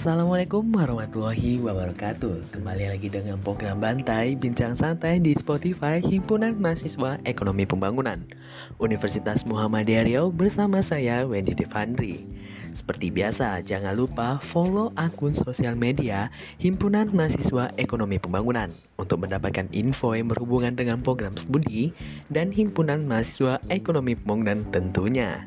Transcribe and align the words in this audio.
Assalamualaikum 0.00 0.64
warahmatullahi 0.72 1.60
wabarakatuh. 1.60 2.56
Kembali 2.56 2.88
lagi 2.88 3.12
dengan 3.12 3.36
program 3.36 3.84
Bantai 3.84 4.32
Bincang 4.32 4.72
Santai 4.72 5.20
di 5.20 5.36
Spotify 5.36 6.00
Himpunan 6.00 6.56
Mahasiswa 6.56 7.20
Ekonomi 7.28 7.68
Pembangunan 7.68 8.24
Universitas 8.80 9.44
Muhammadiyah 9.44 10.08
Riau 10.08 10.32
bersama 10.32 10.80
saya 10.80 11.28
Wendy 11.28 11.52
Devandri. 11.52 12.24
Seperti 12.72 13.12
biasa, 13.12 13.60
jangan 13.60 13.92
lupa 13.92 14.40
follow 14.40 14.88
akun 14.96 15.36
sosial 15.36 15.76
media 15.76 16.32
Himpunan 16.56 17.12
Mahasiswa 17.12 17.76
Ekonomi 17.76 18.16
Pembangunan 18.16 18.72
Untuk 18.96 19.28
mendapatkan 19.28 19.68
info 19.68 20.16
yang 20.16 20.32
berhubungan 20.32 20.80
dengan 20.80 21.04
program 21.04 21.36
studi 21.36 21.92
Dan 22.32 22.56
Himpunan 22.56 23.04
Mahasiswa 23.04 23.60
Ekonomi 23.68 24.16
Pembangunan 24.16 24.64
tentunya 24.72 25.44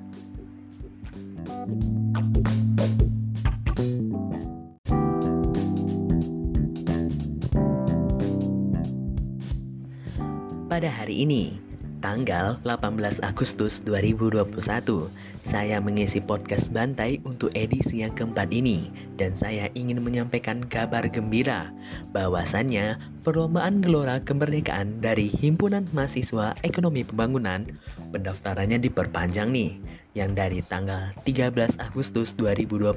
Pada 10.74 10.90
hari 10.90 11.22
ini, 11.22 11.62
tanggal 12.02 12.58
18 12.66 13.22
Agustus 13.22 13.78
2021, 13.86 15.06
saya 15.46 15.78
mengisi 15.78 16.18
podcast 16.18 16.74
Bantai 16.74 17.22
untuk 17.30 17.54
edisi 17.54 18.02
yang 18.02 18.10
keempat 18.10 18.50
ini 18.50 18.90
dan 19.16 19.38
saya 19.38 19.70
ingin 19.78 20.02
menyampaikan 20.02 20.66
kabar 20.66 21.06
gembira 21.10 21.70
bahwasannya 22.12 22.98
perlombaan 23.22 23.80
gelora 23.80 24.20
kemerdekaan 24.20 25.00
dari 25.00 25.30
Himpunan 25.30 25.88
Mahasiswa 25.94 26.58
Ekonomi 26.66 27.06
Pembangunan 27.06 27.66
pendaftarannya 28.12 28.82
diperpanjang 28.82 29.50
nih 29.54 29.72
yang 30.14 30.38
dari 30.38 30.62
tanggal 30.62 31.10
13 31.26 31.82
Agustus 31.82 32.38
2021 32.38 32.94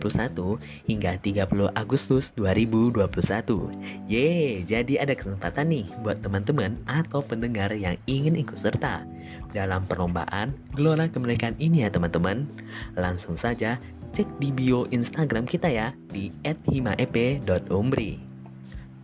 hingga 0.84 1.16
30 1.16 1.72
Agustus 1.72 2.28
2021. 2.36 3.00
Ye, 4.04 4.60
jadi 4.68 4.94
ada 5.00 5.16
kesempatan 5.16 5.72
nih 5.72 5.88
buat 6.04 6.20
teman-teman 6.20 6.76
atau 6.84 7.24
pendengar 7.24 7.72
yang 7.72 7.96
ingin 8.04 8.36
ikut 8.36 8.60
serta 8.60 9.04
dalam 9.56 9.88
perlombaan 9.88 10.52
Gelora 10.76 11.08
Kemerdekaan 11.08 11.56
ini 11.56 11.88
ya 11.88 11.88
teman-teman. 11.88 12.44
Langsung 13.00 13.40
saja 13.40 13.80
cek 14.12 14.28
di 14.40 14.48
bio 14.52 14.84
Instagram 14.92 15.48
kita 15.48 15.68
ya 15.68 15.92
di 16.10 16.32
@himaep.umbri. 16.44 18.26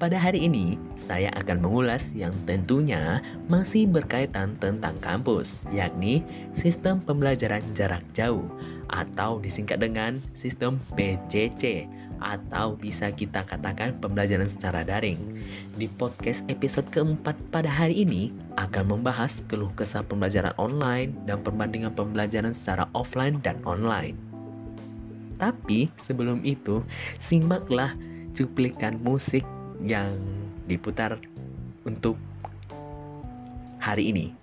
Pada 0.03 0.19
hari 0.19 0.51
ini, 0.51 0.83
saya 1.07 1.31
akan 1.39 1.63
mengulas 1.63 2.03
yang 2.11 2.35
tentunya 2.43 3.23
masih 3.47 3.87
berkaitan 3.87 4.59
tentang 4.59 4.99
kampus, 4.99 5.63
yakni 5.71 6.27
sistem 6.59 6.99
pembelajaran 6.99 7.63
jarak 7.79 8.03
jauh 8.11 8.43
atau 8.91 9.39
disingkat 9.39 9.79
dengan 9.79 10.19
sistem 10.35 10.83
PJJ 10.99 11.87
atau 12.19 12.79
bisa 12.79 13.11
kita 13.11 13.47
katakan 13.47 13.99
pembelajaran 13.99 14.51
secara 14.51 14.83
daring. 14.87 15.19
Di 15.75 15.91
podcast 15.91 16.43
episode 16.47 16.91
keempat 16.91 17.35
pada 17.51 17.71
hari 17.71 18.03
ini 18.03 18.35
akan 18.59 18.99
membahas 18.99 19.43
keluh 19.51 19.71
kesah 19.75 20.07
pembelajaran 20.07 20.55
online 20.59 21.15
dan 21.27 21.43
perbandingan 21.43 21.95
pembelajaran 21.95 22.55
secara 22.55 22.87
offline 22.95 23.43
dan 23.43 23.59
online. 23.67 24.32
Tapi 25.43 25.91
sebelum 25.99 26.47
itu, 26.47 26.87
simaklah 27.19 27.99
cuplikan 28.31 28.95
musik 29.03 29.43
yang 29.83 30.07
diputar 30.71 31.19
untuk 31.83 32.15
hari 33.83 34.15
ini. 34.15 34.42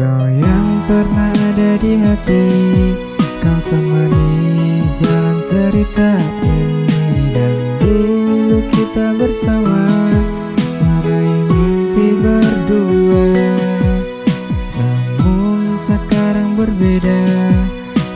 Kau 0.00 0.24
yang 0.32 0.80
pernah 0.88 1.28
ada 1.28 1.76
di 1.76 2.00
hati 2.00 2.48
Kau 3.36 3.60
temani 3.68 4.32
jalan 4.96 5.44
cerita 5.44 6.16
ini. 6.40 7.36
Dan 7.36 7.52
dulu 7.84 8.64
kita 8.72 9.12
bersama 9.20 9.84
Meraih 10.80 11.44
mimpi 11.52 12.16
berdua. 12.16 13.28
Namun 14.72 15.76
sekarang 15.84 16.56
berbeda 16.56 17.20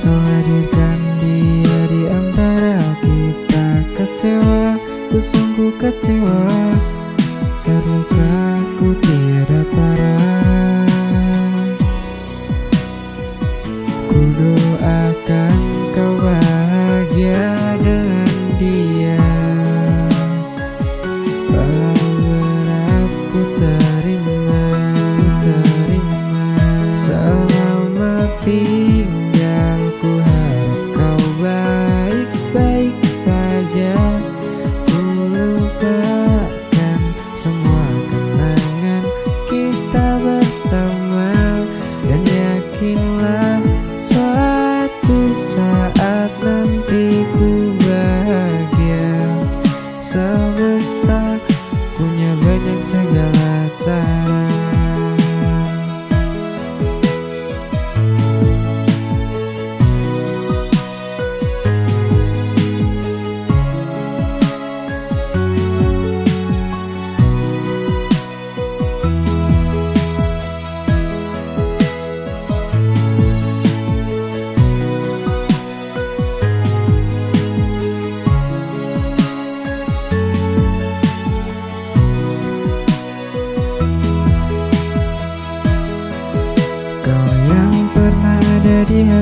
Kau 0.01 0.21
hadirkan 0.25 0.99
dia 1.21 1.81
di 1.93 2.03
antara 2.09 2.81
kita. 3.05 3.65
Kecewa, 3.93 4.81
ku 5.13 5.21
sungguh 5.21 5.77
kecewa 5.77 6.49
doakan 14.85 15.74
superstar 50.65 51.54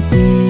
Tìm 0.00 0.41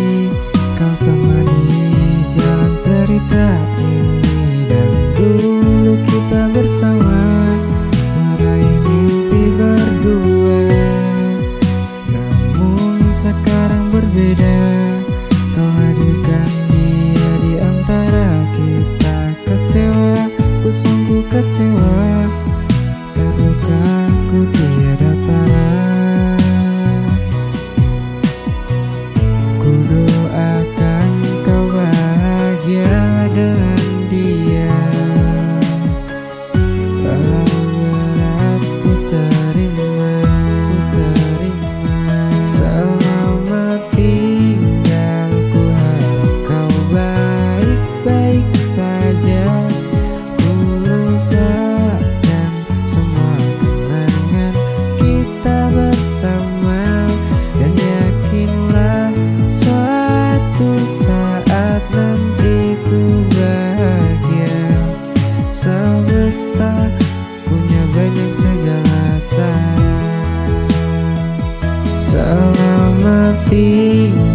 You. 73.52 74.31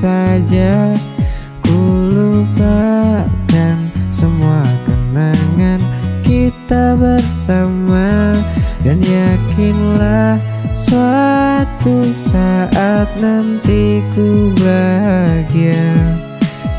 Saja 0.00 0.96
Ku 1.60 1.80
lupakan 2.08 3.76
semua 4.10 4.64
kenangan 4.88 5.78
kita 6.24 6.96
bersama. 6.96 8.32
Dan 8.80 9.04
yakinlah 9.04 10.40
suatu 10.72 12.10
saat 12.32 13.06
nanti 13.20 14.00
ku 14.16 14.56
bahagia. 14.56 15.94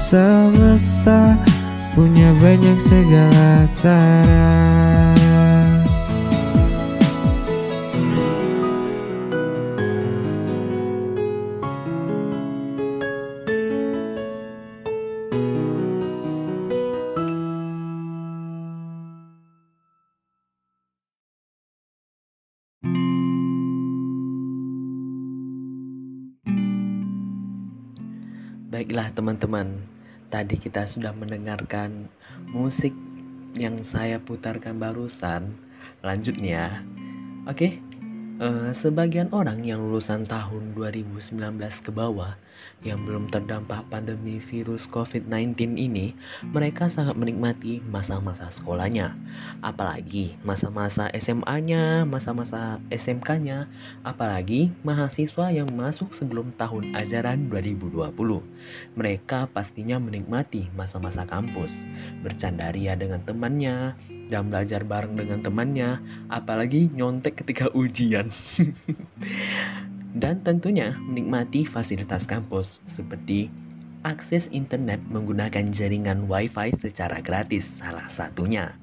Semesta 0.02 1.38
punya 1.94 2.34
banyak 2.42 2.78
segala 2.84 3.70
cara 3.80 5.11
Baiklah 28.82 29.14
teman-teman, 29.14 29.86
tadi 30.34 30.58
kita 30.58 30.90
sudah 30.90 31.14
mendengarkan 31.14 32.10
musik 32.50 32.90
yang 33.54 33.86
saya 33.86 34.18
putarkan 34.18 34.82
barusan. 34.82 35.54
Lanjutnya, 36.02 36.82
oke. 37.46 37.78
Eh, 38.42 38.74
sebagian 38.74 39.30
orang 39.38 39.62
yang 39.62 39.86
lulusan 39.86 40.26
tahun 40.26 40.74
2019 40.74 41.62
ke 41.86 41.94
bawah 41.94 42.42
yang 42.82 43.06
belum 43.06 43.30
terdampak 43.30 43.86
pandemi 43.94 44.42
virus 44.42 44.90
COVID-19 44.90 45.78
ini, 45.78 46.18
mereka 46.50 46.90
sangat 46.90 47.14
menikmati 47.14 47.86
masa-masa 47.86 48.50
sekolahnya. 48.50 49.14
Apalagi 49.62 50.42
masa-masa 50.42 51.14
SMA-nya, 51.14 52.02
masa-masa 52.10 52.82
SMK-nya, 52.90 53.70
apalagi 54.02 54.74
mahasiswa 54.82 55.54
yang 55.54 55.70
masuk 55.78 56.10
sebelum 56.10 56.50
tahun 56.58 56.98
ajaran 56.98 57.46
2020. 57.46 58.10
Mereka 58.98 59.54
pastinya 59.54 60.02
menikmati 60.02 60.66
masa-masa 60.74 61.30
kampus, 61.30 61.86
bercandaria 62.26 62.98
dengan 62.98 63.22
temannya, 63.22 63.94
dan 64.32 64.48
belajar 64.48 64.88
bareng 64.88 65.20
dengan 65.20 65.44
temannya, 65.44 66.00
apalagi 66.32 66.88
nyontek 66.96 67.44
ketika 67.44 67.68
ujian. 67.82 68.32
dan 70.12 70.40
tentunya 70.44 70.96
menikmati 70.96 71.68
fasilitas 71.68 72.24
kampus 72.24 72.80
seperti 72.88 73.52
akses 74.02 74.50
internet 74.50 75.04
menggunakan 75.08 75.70
jaringan 75.70 76.26
WiFi 76.26 76.74
secara 76.80 77.20
gratis 77.20 77.70
salah 77.78 78.10
satunya. 78.10 78.74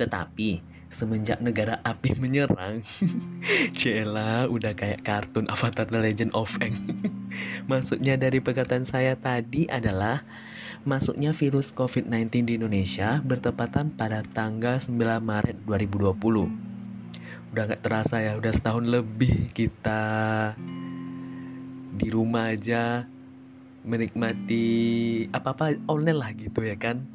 Tetapi 0.00 0.62
semenjak 0.88 1.42
negara 1.44 1.82
api 1.84 2.16
menyerang, 2.16 2.80
Cela 3.78 4.48
udah 4.48 4.72
kayak 4.72 5.04
kartun 5.04 5.50
Avatar 5.52 5.84
The 5.90 6.00
Legend 6.00 6.32
of 6.32 6.48
Aang. 6.62 6.76
Maksudnya 7.66 8.14
dari 8.20 8.38
perkataan 8.38 8.84
saya 8.86 9.18
tadi 9.18 9.66
adalah 9.66 10.22
masuknya 10.86 11.34
virus 11.34 11.74
COVID-19 11.74 12.46
di 12.46 12.52
Indonesia 12.62 13.18
bertepatan 13.24 13.94
pada 13.94 14.22
tanggal 14.22 14.78
9 14.78 14.94
Maret 15.18 15.66
2020. 15.66 17.54
Udah 17.54 17.62
gak 17.66 17.82
terasa 17.82 18.22
ya, 18.22 18.38
udah 18.38 18.52
setahun 18.54 18.86
lebih 18.86 19.50
kita 19.50 20.02
di 21.96 22.08
rumah 22.12 22.52
aja 22.52 23.08
menikmati 23.86 24.66
apa-apa 25.30 25.78
online 25.86 26.18
lah 26.18 26.30
gitu 26.34 26.62
ya 26.62 26.76
kan. 26.76 27.06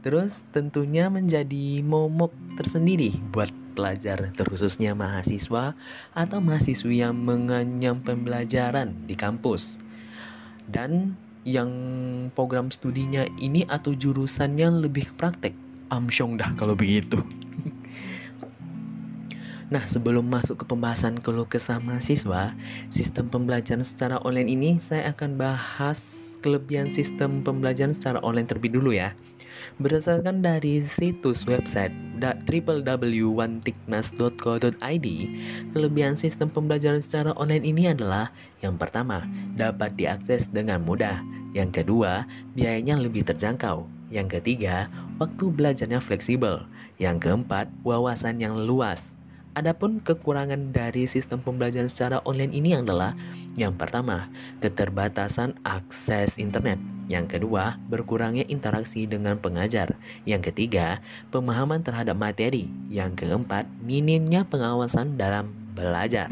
Terus 0.00 0.42
tentunya 0.54 1.10
menjadi 1.10 1.82
momok 1.82 2.30
tersendiri 2.56 3.16
buat 3.34 3.50
pelajar 3.76 4.32
terkhususnya 4.32 4.96
mahasiswa 4.96 5.76
atau 6.16 6.38
mahasiswi 6.40 7.04
yang 7.04 7.12
mengenyam 7.12 8.00
pembelajaran 8.00 9.04
di 9.04 9.12
kampus. 9.12 9.76
Dan 10.64 11.20
yang 11.44 11.70
program 12.34 12.72
studinya 12.72 13.28
ini 13.38 13.68
atau 13.68 13.92
jurusannya 13.94 14.82
lebih 14.82 15.12
ke 15.12 15.14
praktek 15.14 15.54
amsyong 15.94 16.34
dah 16.34 16.50
kalau 16.58 16.74
begitu 16.74 17.22
Nah, 19.66 19.82
sebelum 19.82 20.22
masuk 20.30 20.62
ke 20.62 20.64
pembahasan 20.70 21.18
keluh 21.18 21.50
kesah 21.50 21.82
mahasiswa, 21.82 22.54
sistem 22.86 23.26
pembelajaran 23.26 23.82
secara 23.82 24.22
online 24.22 24.46
ini 24.46 24.70
saya 24.78 25.10
akan 25.10 25.34
bahas 25.34 26.25
kelebihan 26.46 26.94
sistem 26.94 27.42
pembelajaran 27.42 27.90
secara 27.90 28.22
online 28.22 28.46
terlebih 28.46 28.78
dulu 28.78 28.94
ya. 28.94 29.18
Berdasarkan 29.82 30.46
dari 30.46 30.78
situs 30.78 31.42
website 31.42 31.90
www.wantiknas.co.id, 32.22 35.06
kelebihan 35.74 36.14
sistem 36.14 36.46
pembelajaran 36.48 37.02
secara 37.02 37.34
online 37.34 37.66
ini 37.66 37.90
adalah 37.90 38.30
yang 38.62 38.78
pertama, 38.78 39.26
dapat 39.58 39.98
diakses 39.98 40.46
dengan 40.54 40.86
mudah. 40.86 41.18
Yang 41.50 41.82
kedua, 41.82 42.30
biayanya 42.54 42.94
lebih 42.94 43.26
terjangkau. 43.26 43.90
Yang 44.08 44.38
ketiga, 44.38 44.86
waktu 45.18 45.50
belajarnya 45.50 45.98
fleksibel. 45.98 46.62
Yang 46.96 47.28
keempat, 47.28 47.68
wawasan 47.82 48.38
yang 48.38 48.54
luas. 48.54 49.15
Adapun 49.56 50.04
kekurangan 50.04 50.68
dari 50.68 51.08
sistem 51.08 51.40
pembelajaran 51.40 51.88
secara 51.88 52.20
online 52.28 52.52
ini 52.52 52.76
adalah 52.76 53.16
yang 53.56 53.72
pertama, 53.72 54.28
keterbatasan 54.60 55.56
akses 55.64 56.36
internet. 56.36 56.76
Yang 57.08 57.40
kedua, 57.40 57.80
berkurangnya 57.88 58.44
interaksi 58.52 59.08
dengan 59.08 59.40
pengajar. 59.40 59.96
Yang 60.28 60.52
ketiga, 60.52 61.00
pemahaman 61.32 61.80
terhadap 61.80 62.20
materi. 62.20 62.68
Yang 62.92 63.24
keempat, 63.24 63.64
minimnya 63.80 64.44
pengawasan 64.44 65.16
dalam 65.16 65.56
belajar. 65.72 66.28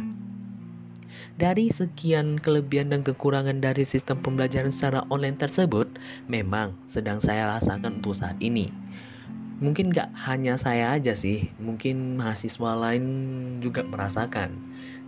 Dari 1.40 1.73
sekian 1.73 2.37
kelebihan 2.37 2.93
dan 2.93 3.00
kekurangan 3.00 3.57
dari 3.57 3.88
sistem 3.88 4.21
pembelajaran 4.21 4.69
secara 4.69 5.09
online 5.09 5.40
tersebut, 5.40 5.88
memang 6.28 6.76
sedang 6.85 7.25
saya 7.25 7.49
rasakan 7.57 8.04
untuk 8.04 8.21
saat 8.21 8.37
ini 8.45 8.84
mungkin 9.64 9.88
gak 9.88 10.12
hanya 10.28 10.61
saya 10.61 10.92
aja 10.92 11.16
sih, 11.16 11.49
mungkin 11.56 12.21
mahasiswa 12.21 12.76
lain 12.76 13.04
juga 13.64 13.80
merasakan. 13.80 14.52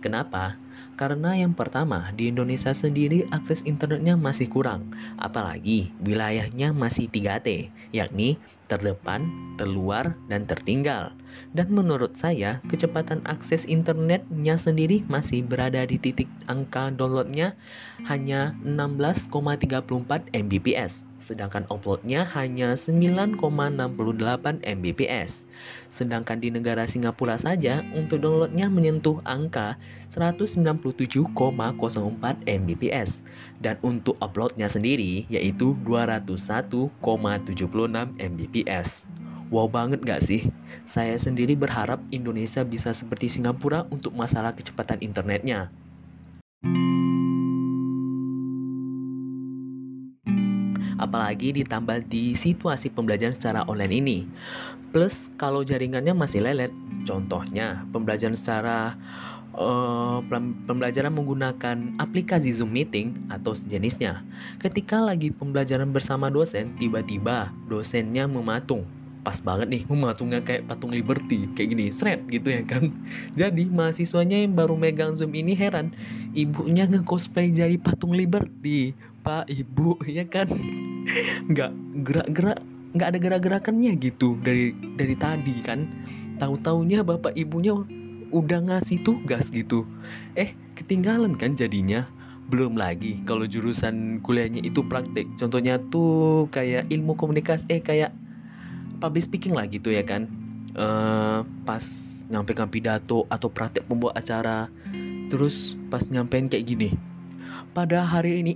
Kenapa? 0.01 0.57
Karena 0.97 1.37
yang 1.37 1.53
pertama, 1.53 2.09
di 2.17 2.33
Indonesia 2.33 2.73
sendiri 2.73 3.29
akses 3.29 3.61
internetnya 3.69 4.17
masih 4.17 4.49
kurang, 4.49 4.97
apalagi 5.21 5.93
wilayahnya 6.01 6.73
masih 6.73 7.05
3T, 7.05 7.69
yakni 7.93 8.41
terdepan, 8.65 9.29
terluar, 9.55 10.17
dan 10.27 10.43
tertinggal. 10.43 11.15
Dan 11.55 11.71
menurut 11.71 12.19
saya, 12.19 12.59
kecepatan 12.67 13.23
akses 13.23 13.63
internetnya 13.63 14.59
sendiri 14.59 15.07
masih 15.07 15.45
berada 15.45 15.85
di 15.87 16.01
titik 16.01 16.27
angka 16.49 16.91
downloadnya 16.91 17.55
hanya 18.09 18.57
16,34 18.65 20.33
Mbps 20.35 21.06
sedangkan 21.21 21.65
uploadnya 21.67 22.23
hanya 22.37 22.73
9,68 22.77 24.63
Mbps. 24.63 25.45
Sedangkan 25.89 26.37
di 26.37 26.53
negara 26.53 26.85
Singapura 26.85 27.35
saja 27.37 27.81
untuk 27.95 28.21
downloadnya 28.21 28.69
menyentuh 28.69 29.21
angka 29.25 29.75
197,04 30.13 31.31
Mbps 32.45 33.25
dan 33.59 33.75
untuk 33.81 34.15
uploadnya 34.21 34.69
sendiri 34.69 35.25
yaitu 35.27 35.73
201,76 35.83 37.01
Mbps. 38.17 38.89
Wow 39.47 39.71
banget 39.71 40.03
gak 40.03 40.27
sih? 40.27 40.51
Saya 40.83 41.15
sendiri 41.15 41.55
berharap 41.55 42.03
Indonesia 42.11 42.67
bisa 42.67 42.91
seperti 42.91 43.31
Singapura 43.31 43.87
untuk 43.87 44.11
masalah 44.11 44.51
kecepatan 44.51 44.99
internetnya. 44.99 45.71
Apalagi 51.07 51.55
ditambah 51.63 52.11
di 52.11 52.35
situasi 52.35 52.91
pembelajaran 52.91 53.39
secara 53.39 53.63
online 53.65 53.95
ini. 54.03 54.17
Plus 54.91 55.31
kalau 55.39 55.63
jaringannya 55.63 56.11
masih 56.11 56.43
lelet, 56.43 56.71
contohnya 57.07 57.87
pembelajaran 57.95 58.35
secara 58.35 58.99
uh, 59.57 60.19
pembelajaran 60.67 61.11
menggunakan 61.11 61.97
aplikasi 61.97 62.53
Zoom 62.53 62.71
meeting 62.75 63.15
atau 63.27 63.55
sejenisnya. 63.55 64.23
Ketika 64.61 65.01
lagi 65.01 65.33
pembelajaran 65.33 65.89
bersama 65.89 66.27
dosen, 66.29 66.77
tiba-tiba 66.77 67.51
dosennya 67.65 68.29
mematung 68.29 68.85
pas 69.27 69.43
banget 69.43 69.67
nih 69.67 69.83
mematungnya 69.91 70.39
kayak 70.39 70.71
patung 70.71 70.95
Liberty 70.95 71.51
kayak 71.51 71.75
gini 71.75 71.91
seret 71.91 72.23
gitu 72.31 72.47
ya 72.47 72.63
kan 72.63 72.95
jadi 73.39 73.67
mahasiswanya 73.67 74.39
yang 74.39 74.55
baru 74.55 74.79
megang 74.79 75.19
zoom 75.19 75.35
ini 75.35 75.51
heran 75.51 75.91
ibunya 76.31 76.87
nge-cosplay 76.87 77.51
jadi 77.51 77.75
patung 77.75 78.15
Liberty 78.15 78.95
pak 79.27 79.51
ibu 79.51 79.99
ya 80.07 80.23
kan 80.23 80.47
nggak 81.47 81.71
gerak-gerak 82.03 82.59
nggak 82.95 83.07
ada 83.13 83.19
gerak-gerakannya 83.19 83.91
gitu 83.99 84.39
dari 84.41 84.73
dari 84.97 85.15
tadi 85.17 85.55
kan. 85.61 85.85
Tahu 86.37 86.53
taunya 86.61 87.01
bapak 87.01 87.33
ibunya 87.33 87.73
udah 88.33 88.59
ngasih 88.65 89.01
tugas 89.05 89.49
gitu. 89.53 89.85
Eh 90.37 90.53
ketinggalan 90.77 91.35
kan 91.35 91.57
jadinya. 91.57 92.09
Belum 92.47 92.79
lagi 92.79 93.19
kalau 93.27 93.43
jurusan 93.43 94.23
kuliahnya 94.23 94.63
itu 94.63 94.79
praktek. 94.85 95.27
Contohnya 95.35 95.83
tuh 95.91 96.47
kayak 96.47 96.87
ilmu 96.87 97.19
komunikasi 97.19 97.67
eh 97.67 97.81
kayak 97.83 98.15
public 99.03 99.27
speaking 99.27 99.51
lah 99.51 99.67
gitu 99.67 99.91
ya 99.91 100.01
kan. 100.07 100.31
Uh, 100.77 101.41
pas 101.65 101.83
nyampaikan 102.29 102.69
pidato 102.69 103.27
atau 103.27 103.51
praktek 103.51 103.83
pembuat 103.85 104.15
acara. 104.15 104.71
Terus 105.27 105.75
pas 105.91 106.01
nyampein 106.07 106.47
kayak 106.47 106.65
gini. 106.65 106.89
Pada 107.75 108.07
hari 108.07 108.41
ini 108.41 108.55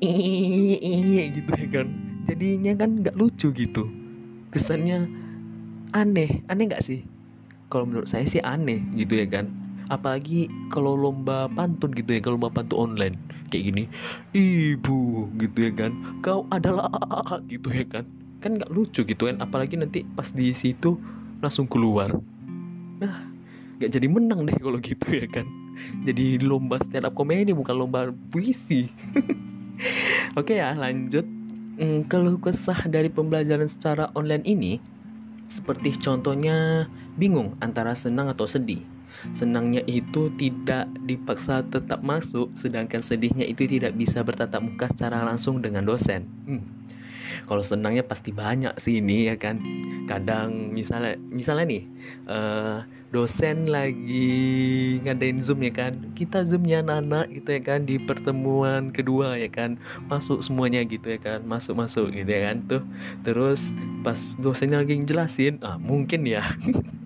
gitu 1.36 1.51
ya 1.51 1.67
kan 1.67 1.88
jadinya 2.31 2.71
kan 2.79 3.03
nggak 3.03 3.15
lucu 3.19 3.51
gitu. 3.51 3.91
Kesannya 4.55 5.03
aneh. 5.91 6.39
Aneh 6.47 6.63
nggak 6.71 6.83
sih? 6.88 7.03
Kalau 7.67 7.83
menurut 7.83 8.07
saya 8.07 8.23
sih 8.23 8.39
aneh 8.39 8.79
gitu 8.95 9.19
ya 9.19 9.27
kan. 9.27 9.51
Apalagi 9.91 10.47
kalau 10.71 10.95
lomba 10.95 11.51
pantun 11.51 11.91
gitu 11.91 12.15
ya 12.15 12.23
kalau 12.23 12.39
lomba 12.39 12.63
pantun 12.63 12.95
online. 12.95 13.19
Kayak 13.51 13.63
gini 13.67 13.83
ibu 14.31 15.27
gitu 15.35 15.59
ya 15.59 15.71
kan. 15.75 15.91
Kau 16.23 16.47
adalah 16.47 16.88
gitu 17.51 17.67
ya 17.67 17.83
kan. 17.83 18.07
Kan 18.39 18.55
nggak 18.55 18.71
lucu 18.71 19.03
gitu 19.03 19.27
kan. 19.27 19.43
Apalagi 19.43 19.75
nanti 19.75 20.07
pas 20.07 20.31
di 20.31 20.55
situ 20.55 20.95
langsung 21.43 21.67
keluar. 21.67 22.15
Nah 23.03 23.27
nggak 23.75 23.91
jadi 23.91 24.07
menang 24.07 24.47
deh 24.47 24.55
kalau 24.55 24.79
gitu 24.79 25.07
ya 25.11 25.27
kan. 25.27 25.43
Jadi 26.07 26.39
lomba 26.39 26.79
stand 26.79 27.11
up 27.11 27.11
comedy 27.11 27.51
bukan 27.51 27.75
lomba 27.75 28.07
puisi. 28.31 28.88
Oke 30.39 30.55
ya 30.55 30.71
lanjut 30.77 31.40
hmm, 31.78 32.10
keluh 32.12 32.42
kesah 32.42 32.88
dari 32.90 33.08
pembelajaran 33.08 33.70
secara 33.70 34.10
online 34.18 34.44
ini 34.48 34.74
seperti 35.51 36.00
contohnya 36.00 36.88
bingung 37.20 37.60
antara 37.60 37.92
senang 37.92 38.32
atau 38.32 38.48
sedih 38.48 38.82
Senangnya 39.30 39.86
itu 39.86 40.34
tidak 40.34 40.90
dipaksa 41.06 41.62
tetap 41.62 42.01
masuk, 42.01 42.50
sedangkan 42.58 43.06
sedihnya 43.06 43.46
itu 43.46 43.70
tidak 43.70 43.94
bisa 43.94 44.25
bertatap 44.25 44.66
muka 44.66 44.90
secara 44.90 45.22
langsung 45.22 45.62
dengan 45.62 45.86
dosen. 45.86 46.25
Hmm. 46.50 46.66
Kalau 47.46 47.63
senangnya 47.63 48.04
pasti 48.06 48.30
banyak 48.34 48.78
sih 48.82 49.00
ini 49.00 49.30
ya 49.32 49.36
kan. 49.38 49.60
Kadang 50.06 50.74
misalnya 50.74 51.16
misalnya 51.30 51.66
nih 51.68 51.84
uh, 52.28 52.78
dosen 53.12 53.68
lagi 53.68 54.32
ngadain 55.04 55.40
zoom 55.44 55.63
ya 55.66 55.74
kan. 55.74 55.94
Kita 56.13 56.44
zoomnya 56.48 56.84
anak 56.84 57.32
gitu 57.32 57.50
ya 57.58 57.62
kan 57.62 57.88
di 57.88 58.00
pertemuan 58.01 58.92
kedua 58.92 59.36
ya 59.38 59.48
kan. 59.48 59.80
Masuk 60.12 60.42
semuanya 60.44 60.82
gitu 60.84 61.12
ya 61.12 61.20
kan. 61.20 61.40
Masuk 61.44 61.78
masuk 61.78 62.12
gitu 62.12 62.30
ya 62.30 62.51
kan 62.51 62.58
tuh. 62.68 62.84
Terus 63.24 63.72
pas 64.01 64.18
dosennya 64.42 64.82
lagi 64.82 64.98
ngejelasin, 64.98 65.62
ah 65.62 65.78
mungkin 65.78 66.25
ya 66.25 66.42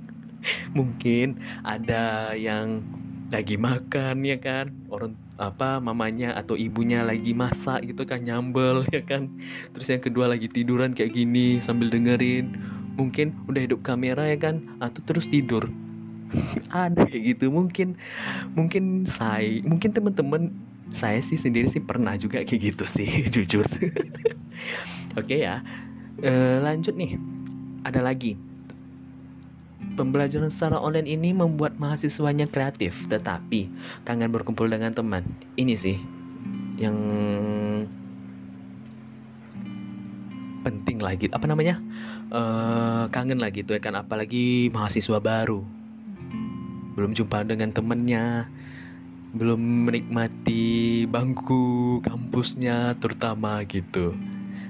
mungkin 0.78 1.40
ada 1.66 2.34
yang 2.38 2.86
lagi 3.34 3.58
makan 3.58 4.22
ya 4.25 4.38
kan? 4.38 4.70
Orang 4.89 5.17
apa 5.36 5.84
mamanya 5.84 6.38
atau 6.38 6.55
ibunya 6.55 7.03
lagi 7.03 7.36
masak 7.36 7.84
gitu 7.89 8.05
kan 8.05 8.22
nyambel 8.22 8.86
ya 8.96 9.01
kan? 9.01 9.29
Terus 9.74 9.88
yang 9.89 10.03
kedua 10.03 10.25
lagi 10.29 10.48
tiduran 10.50 10.94
kayak 10.94 11.15
gini 11.15 11.60
sambil 11.62 11.89
dengerin. 11.89 12.53
Mungkin 12.96 13.36
udah 13.50 13.62
hidup 13.65 13.82
kamera 13.84 14.29
ya 14.29 14.38
kan? 14.38 14.79
Atau 14.79 15.01
terus 15.03 15.27
tidur. 15.27 15.67
Ada 16.72 17.10
kayak 17.10 17.24
gitu. 17.36 17.50
Mungkin 17.50 17.98
mungkin 18.53 19.10
saya 19.10 19.62
mungkin 19.65 19.89
teman-teman 19.91 20.53
saya 20.94 21.17
sih 21.20 21.36
sendiri 21.36 21.65
sih 21.67 21.82
pernah 21.82 22.13
juga 22.15 22.46
kayak 22.46 22.62
gitu 22.62 22.86
sih 22.86 23.10
jujur. 23.34 23.65
Oke 25.17 25.41
ya. 25.41 25.65
E, 26.22 26.62
lanjut 26.62 26.94
nih. 26.96 27.17
Ada 27.86 28.01
lagi 28.01 28.34
Pembelajaran 29.96 30.52
secara 30.52 30.75
online 30.75 31.08
ini 31.08 31.32
membuat 31.32 31.80
mahasiswanya 31.80 32.52
kreatif, 32.52 33.08
tetapi 33.08 33.72
kangen 34.04 34.28
berkumpul 34.28 34.68
dengan 34.68 34.92
teman. 34.92 35.24
Ini 35.56 35.72
sih 35.80 35.96
yang 36.75 37.00
penting 40.68 41.00
lagi. 41.00 41.32
Apa 41.32 41.48
namanya? 41.48 41.80
Uh, 42.28 43.08
kangen 43.08 43.40
lagi 43.40 43.64
tuh 43.64 43.80
ya 43.80 43.82
kan, 43.82 43.96
apalagi 43.96 44.68
mahasiswa 44.75 45.16
baru. 45.24 45.64
Belum 47.00 47.16
jumpa 47.16 47.48
dengan 47.48 47.72
temennya, 47.72 48.52
belum 49.32 49.88
menikmati 49.88 51.08
bangku 51.08 52.04
kampusnya 52.04 53.00
terutama 53.00 53.64
gitu. 53.64 54.12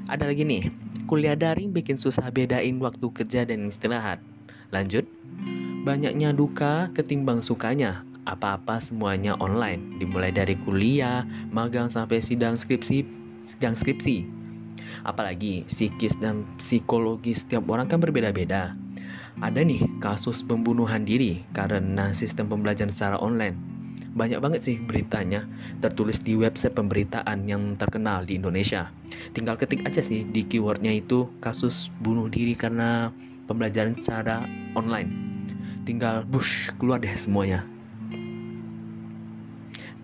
Ada 0.05 0.29
lagi 0.29 0.45
nih, 0.45 0.69
kuliah 1.09 1.33
daring 1.33 1.73
bikin 1.73 1.97
susah 1.97 2.29
bedain 2.29 2.77
waktu 2.77 3.09
kerja 3.09 3.41
dan 3.41 3.65
istirahat. 3.65 4.21
Lanjut, 4.73 5.05
banyaknya 5.85 6.33
duka 6.33 6.89
ketimbang 6.97 7.45
sukanya. 7.45 8.01
Apa-apa 8.25 8.81
semuanya 8.81 9.37
online, 9.37 10.01
dimulai 10.01 10.33
dari 10.33 10.57
kuliah, 10.65 11.21
magang 11.53 11.93
sampai 11.93 12.25
sidang 12.25 12.57
skripsi, 12.57 13.05
sidang 13.45 13.77
skripsi. 13.77 14.25
Apalagi 15.05 15.69
psikis 15.69 16.17
dan 16.17 16.41
psikologi 16.57 17.37
setiap 17.37 17.69
orang 17.69 17.85
kan 17.85 18.01
berbeda-beda. 18.01 18.73
Ada 19.37 19.61
nih 19.61 20.01
kasus 20.01 20.41
pembunuhan 20.41 21.05
diri 21.05 21.45
karena 21.53 22.17
sistem 22.17 22.49
pembelajaran 22.49 22.89
secara 22.89 23.21
online. 23.21 23.75
Banyak 24.15 24.39
banget 24.39 24.61
sih 24.63 24.79
beritanya 24.79 25.43
tertulis 25.83 26.23
di 26.23 26.39
website 26.39 26.71
pemberitaan 26.71 27.43
yang 27.43 27.75
terkenal 27.75 28.23
di 28.23 28.39
Indonesia. 28.39 28.89
Tinggal 29.35 29.59
ketik 29.59 29.83
aja 29.83 29.99
sih 29.99 30.23
di 30.23 30.47
keywordnya 30.47 30.95
itu 30.95 31.27
kasus 31.43 31.91
bunuh 31.99 32.31
diri 32.31 32.55
karena 32.55 33.11
pembelajaran 33.45 33.97
secara 34.01 34.45
online 34.73 35.09
tinggal 35.85 36.25
bush 36.25 36.73
keluar 36.81 36.97
deh 36.99 37.13
semuanya 37.17 37.65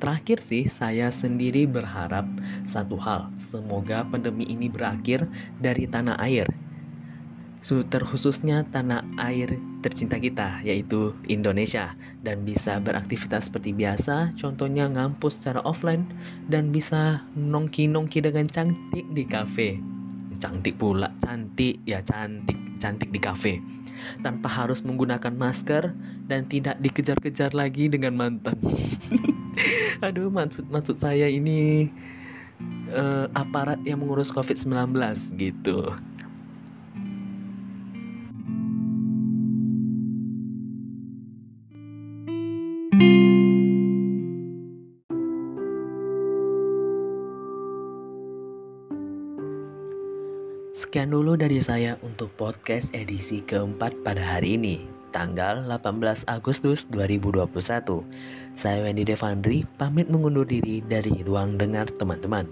Terakhir 0.01 0.41
sih, 0.41 0.65
saya 0.65 1.13
sendiri 1.13 1.69
berharap 1.69 2.25
satu 2.65 2.97
hal, 2.97 3.29
semoga 3.53 4.01
pandemi 4.09 4.49
ini 4.49 4.65
berakhir 4.65 5.29
dari 5.61 5.85
tanah 5.85 6.17
air. 6.17 6.49
Terkhususnya 7.61 8.65
tanah 8.73 9.05
air 9.21 9.61
tercinta 9.85 10.17
kita, 10.17 10.57
yaitu 10.65 11.13
Indonesia, 11.29 11.93
dan 12.25 12.41
bisa 12.41 12.81
beraktivitas 12.81 13.45
seperti 13.45 13.77
biasa, 13.77 14.33
contohnya 14.41 14.89
ngampus 14.89 15.37
secara 15.37 15.61
offline, 15.61 16.09
dan 16.49 16.73
bisa 16.73 17.21
nongki-nongki 17.37 18.25
dengan 18.25 18.49
cantik 18.49 19.05
di 19.13 19.21
kafe. 19.21 19.77
Cantik 20.41 20.81
pula, 20.81 21.13
cantik 21.21 21.85
ya 21.85 22.01
cantik, 22.01 22.57
cantik 22.81 23.13
di 23.13 23.21
kafe 23.21 23.61
tanpa 24.25 24.49
harus 24.49 24.81
menggunakan 24.81 25.33
masker 25.33 25.93
dan 26.25 26.49
tidak 26.49 26.81
dikejar-kejar 26.81 27.53
lagi 27.53 27.85
dengan 27.85 28.17
mantan. 28.17 28.57
Aduh, 30.05 30.33
maksud 30.33 30.65
maksud 30.73 30.97
saya 30.97 31.29
ini 31.29 31.91
uh, 32.89 33.29
aparat 33.37 33.77
yang 33.85 34.01
mengurus 34.01 34.33
COVID-19 34.33 34.97
gitu. 35.37 35.93
Dari 51.51 51.59
saya 51.67 51.99
untuk 51.99 52.31
podcast 52.39 52.87
edisi 52.95 53.43
keempat 53.43 54.07
pada 54.07 54.23
hari 54.23 54.55
ini, 54.55 54.87
tanggal 55.11 55.67
18 55.67 56.23
Agustus 56.23 56.87
2021. 56.87 58.07
Saya 58.55 58.79
Wendy 58.87 59.03
Devandri, 59.03 59.67
pamit 59.75 60.07
mengundur 60.07 60.47
diri 60.47 60.79
dari 60.79 61.11
ruang 61.27 61.59
dengar 61.59 61.91
teman-teman. 61.99 62.47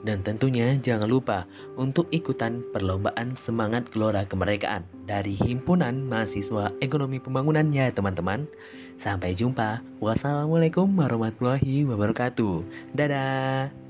Dan 0.00 0.24
tentunya 0.24 0.80
jangan 0.80 1.12
lupa 1.12 1.44
untuk 1.76 2.08
ikutan 2.08 2.64
perlombaan 2.72 3.36
semangat 3.36 3.84
gelora 3.92 4.24
kemerdekaan 4.24 4.88
dari 5.04 5.36
Himpunan 5.36 6.08
Mahasiswa 6.08 6.72
Ekonomi 6.80 7.20
Pembangunan 7.20 7.68
ya 7.68 7.92
teman-teman. 7.92 8.48
Sampai 8.96 9.36
jumpa. 9.36 9.84
Wassalamualaikum 10.00 10.88
warahmatullahi 10.96 11.84
wabarakatuh. 11.84 12.64
Dadah. 12.96 13.87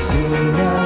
sooner 0.00 0.77